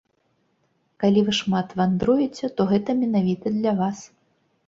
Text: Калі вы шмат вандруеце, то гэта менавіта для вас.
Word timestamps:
Калі 1.01 1.19
вы 1.27 1.33
шмат 1.41 1.75
вандруеце, 1.81 2.45
то 2.61 2.67
гэта 2.71 2.97
менавіта 3.03 3.47
для 3.59 3.71
вас. 3.83 3.99